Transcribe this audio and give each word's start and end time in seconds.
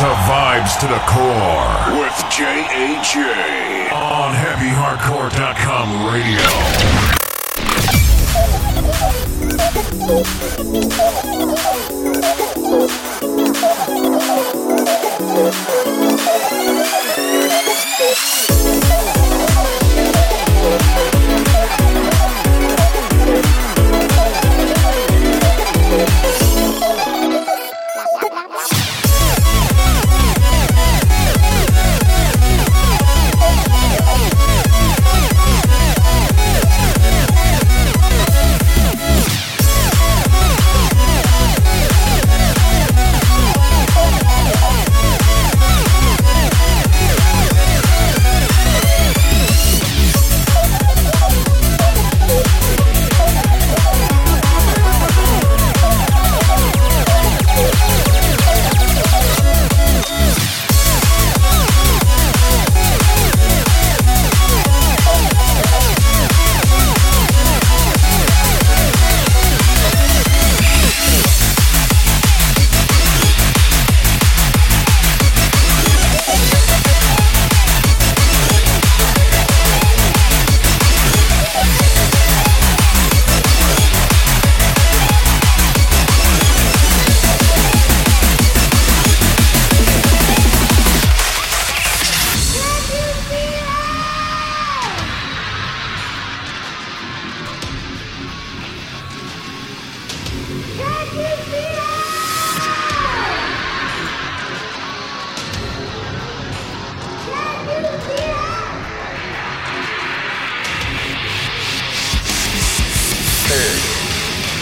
to 0.00 0.06
Vibes 0.06 0.80
to 0.80 0.86
the 0.86 0.98
Core 1.00 2.00
with 2.00 2.16
J.A.J. 2.30 3.90
on 3.90 4.32
HeavyHardcore.com 4.34 6.06
radio. 6.10 6.40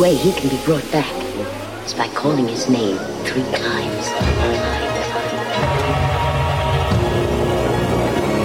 way 0.00 0.14
he 0.14 0.32
can 0.32 0.48
be 0.48 0.64
brought 0.64 0.88
back 0.92 1.12
is 1.84 1.94
by 1.94 2.08
calling 2.08 2.46
his 2.48 2.68
name 2.68 2.96
three 3.24 3.42
times. 3.52 4.06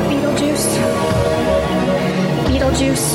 Beetlejuice. 0.09 0.67
Beetlejuice. 2.47 3.07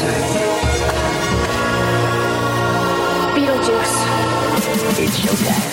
Beetlejuice. 3.34 3.96
It's 4.99 5.25
your 5.25 5.34
showtime. 5.34 5.71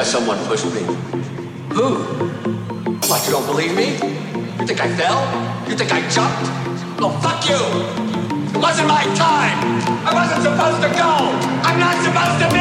Yeah, 0.00 0.04
someone 0.04 0.38
pushed 0.46 0.64
me. 0.64 0.80
Who? 1.76 1.96
What, 3.06 3.20
you 3.26 3.32
don't 3.32 3.44
believe 3.44 3.76
me? 3.76 3.92
You 4.58 4.66
think 4.66 4.80
I 4.80 4.88
fell? 4.96 5.20
You 5.68 5.76
think 5.76 5.92
I 5.92 6.00
jumped? 6.08 6.48
No, 6.98 7.10
fuck 7.20 7.46
you! 7.46 7.60
It 8.48 8.56
wasn't 8.56 8.88
my 8.88 9.04
time! 9.14 9.58
I 10.08 10.14
wasn't 10.14 10.42
supposed 10.42 10.80
to 10.80 10.88
go! 10.96 11.12
I'm 11.68 11.78
not 11.78 11.96
supposed 12.02 12.40
to 12.40 12.48
be! 12.54 12.59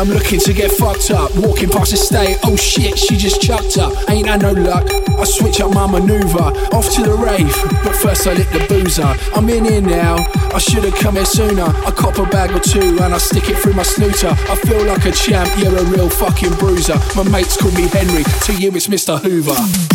I'm 0.00 0.08
looking 0.08 0.40
to 0.40 0.54
get 0.54 0.70
fucked 0.72 1.10
up. 1.10 1.30
Walking 1.36 1.68
past 1.68 1.90
the 1.90 1.98
state, 1.98 2.38
oh 2.44 2.56
shit, 2.56 2.98
she 2.98 3.18
just 3.18 3.42
chucked 3.42 3.76
up. 3.76 3.92
Ain't 4.08 4.26
had 4.26 4.40
no 4.40 4.52
luck. 4.52 4.88
I 5.10 5.24
switch 5.24 5.60
up 5.60 5.74
my 5.74 5.86
maneuver, 5.86 6.40
off 6.72 6.88
to 6.94 7.02
the 7.02 7.12
rave. 7.12 7.54
But 7.84 7.94
first 7.94 8.26
I 8.26 8.32
lit 8.32 8.48
the 8.50 8.64
boozer. 8.66 9.14
I'm 9.36 9.50
in 9.50 9.66
here 9.66 9.82
now. 9.82 10.16
I 10.54 10.58
should 10.58 10.84
have 10.84 10.94
come 10.94 11.16
here 11.16 11.26
sooner. 11.26 11.64
I 11.64 11.90
cop 11.90 12.16
a 12.16 12.24
bag 12.24 12.50
or 12.52 12.60
two 12.60 12.98
and 13.02 13.12
I 13.12 13.18
stick 13.18 13.50
it 13.50 13.58
through 13.58 13.74
my 13.74 13.82
snooter. 13.82 14.30
I 14.30 14.56
feel 14.56 14.82
like 14.86 15.04
a 15.04 15.12
champ, 15.12 15.50
you're 15.58 15.76
a 15.76 15.84
real 15.84 16.08
fucking 16.08 16.54
bruiser. 16.54 16.96
My 17.14 17.22
mates 17.24 17.58
call 17.58 17.70
me 17.72 17.86
Henry, 17.88 18.24
to 18.24 18.54
you 18.54 18.70
it's 18.74 18.86
Mr. 18.86 19.20
Hoover. 19.20 19.89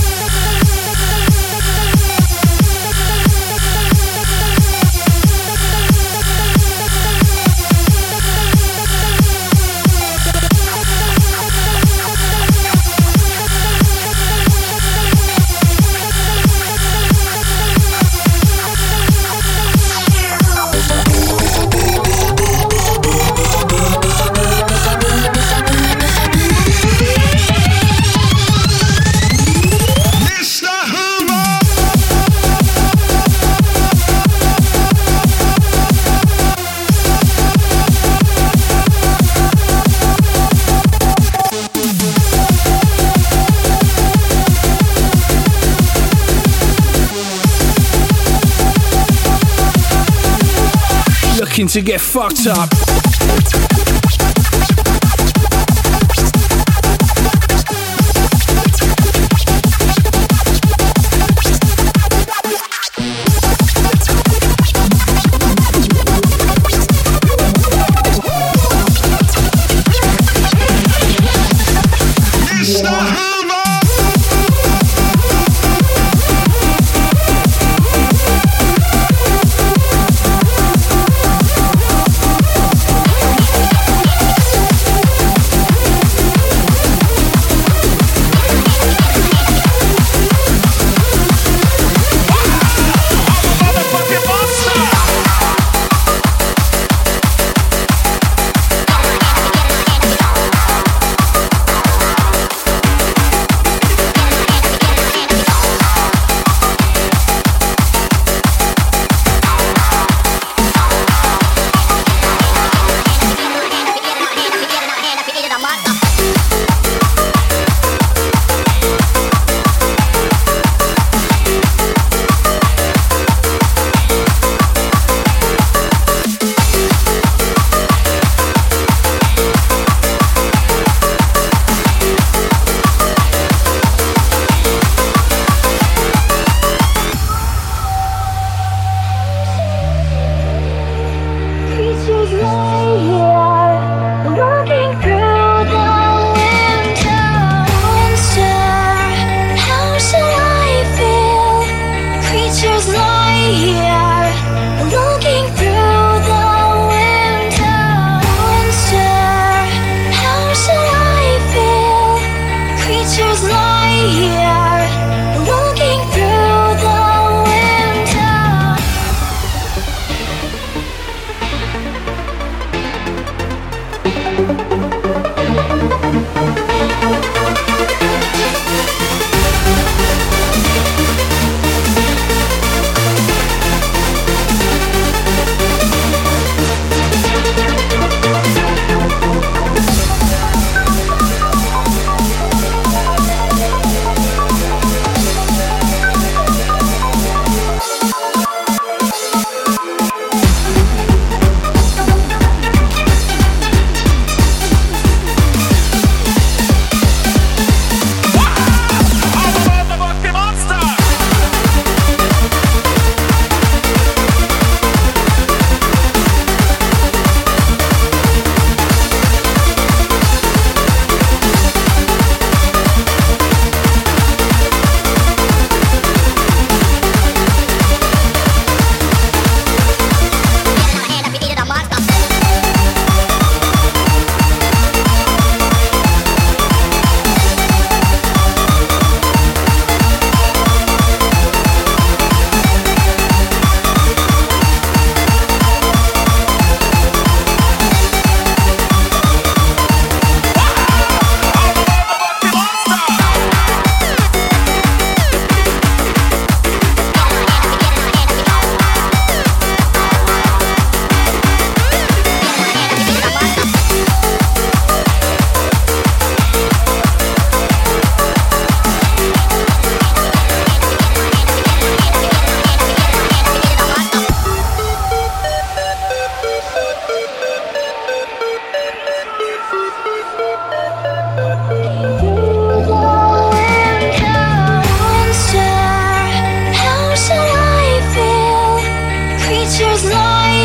To 51.75 51.81
get 51.81 51.99
fucked 51.99 52.47
up. 52.47 53.74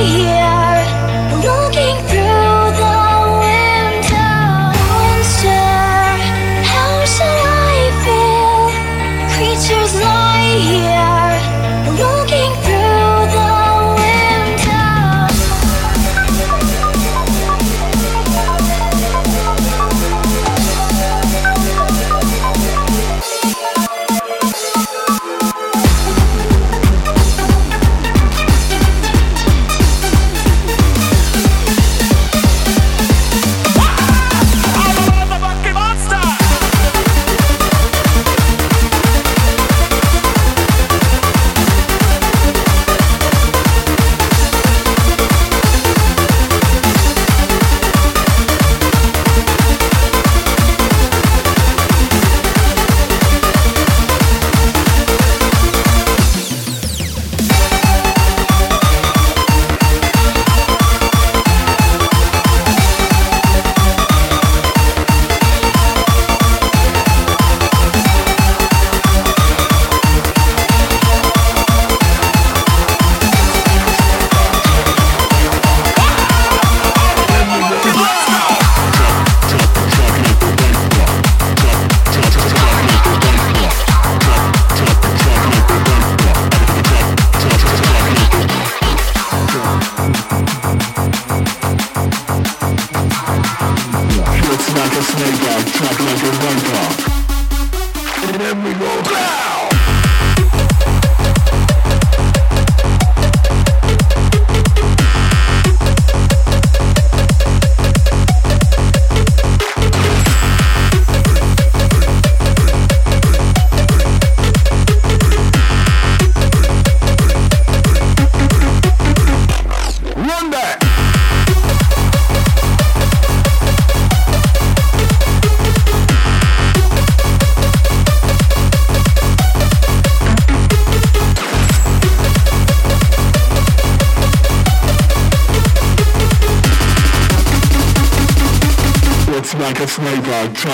here. 0.06 0.39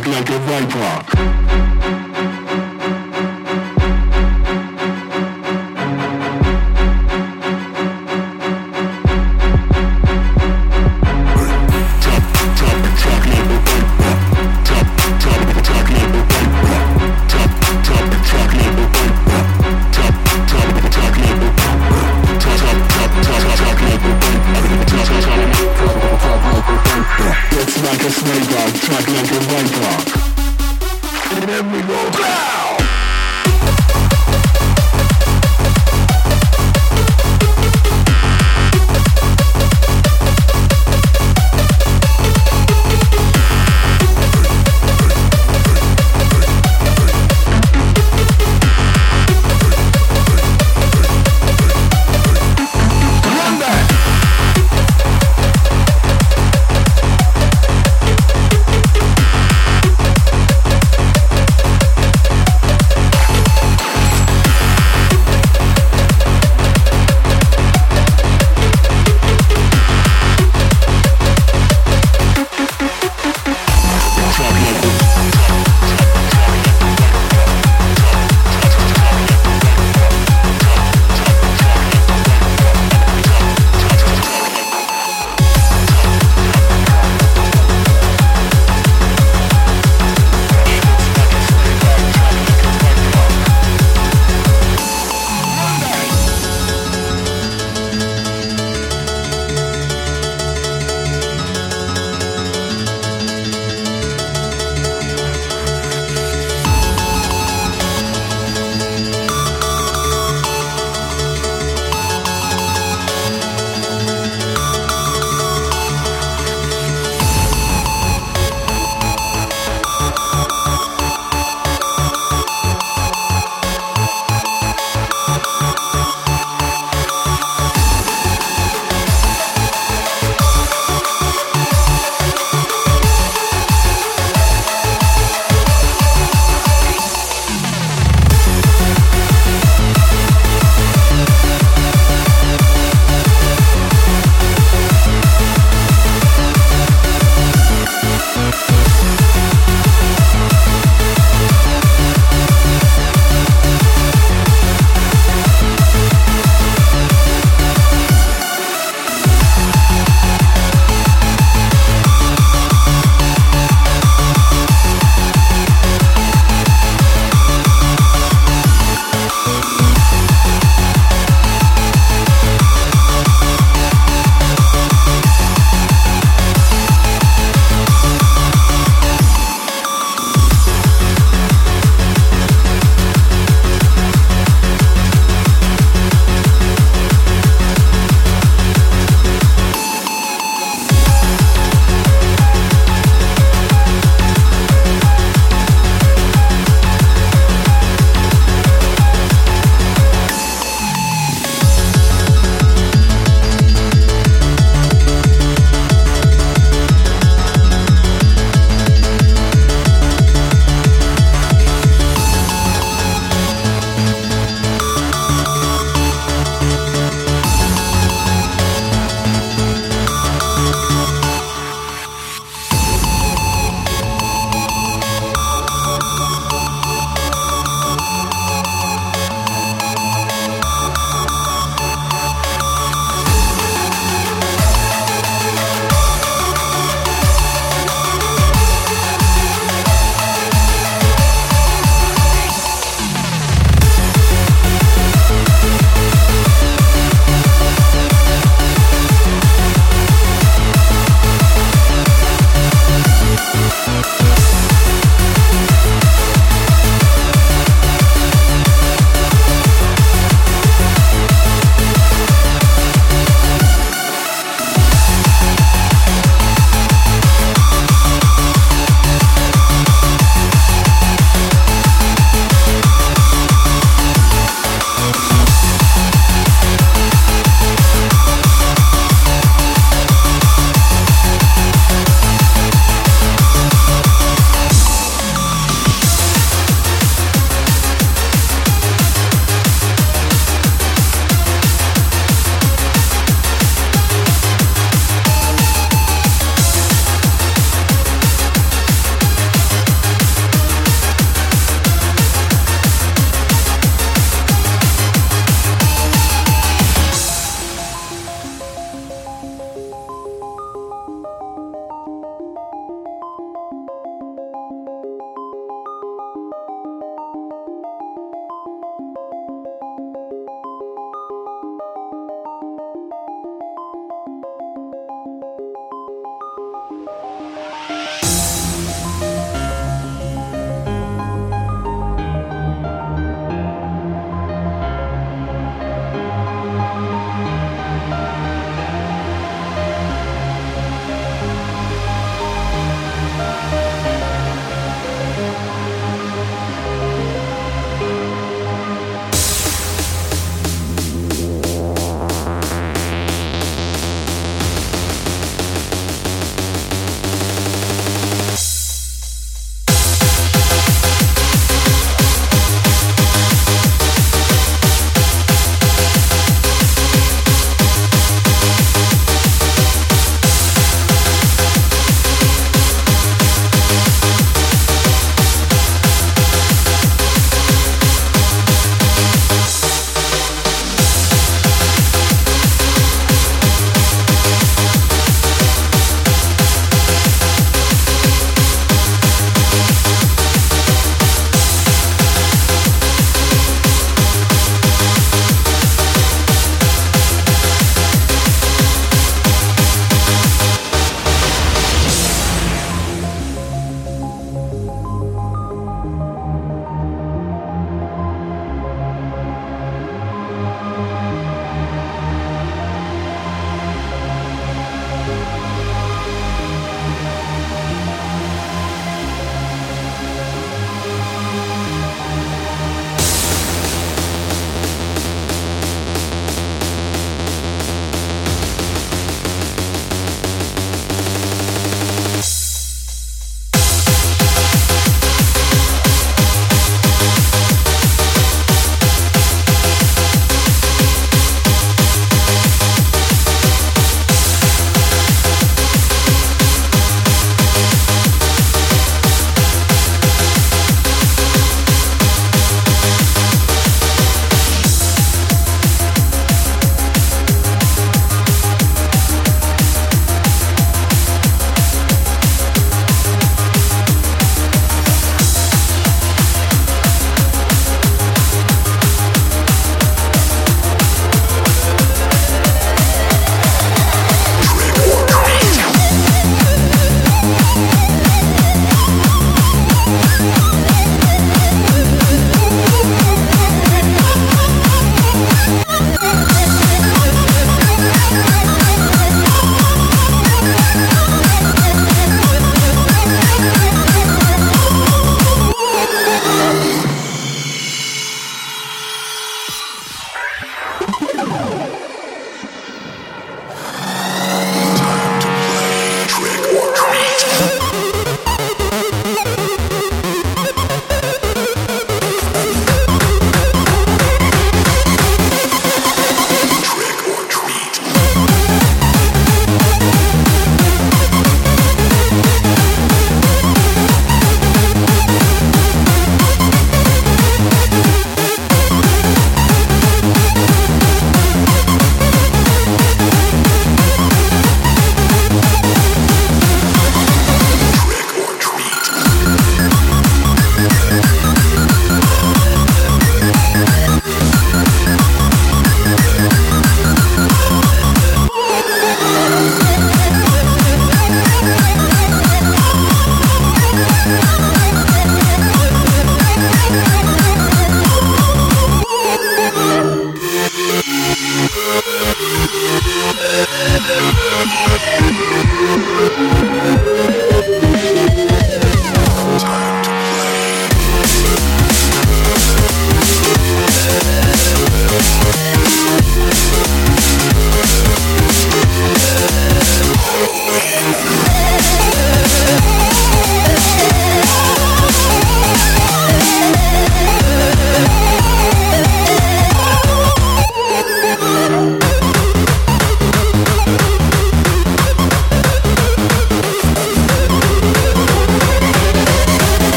Like 0.00 0.30
a 0.30 0.38
viper. 0.38 1.11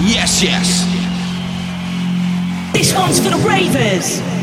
Yes, 0.00 0.42
yes. 0.42 0.84
This 2.72 2.94
one's 2.94 3.18
for 3.18 3.30
the 3.30 3.48
ravers. 3.48 4.37